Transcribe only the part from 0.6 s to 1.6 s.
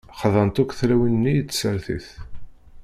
akk tlawin-nni i